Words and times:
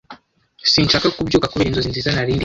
Sinshaka 0.71 1.07
kubyuka 1.15 1.49
kubera 1.51 1.69
inzozi 1.69 1.89
nziza 1.91 2.09
nari 2.13 2.29
ndimo 2.31 2.39